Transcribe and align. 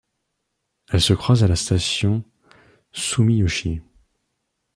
Elles 0.91 0.99
se 1.01 1.13
croisent 1.13 1.43
à 1.43 1.47
la 1.47 1.55
station 1.55 2.23
Sumiyoshi. 2.91 3.81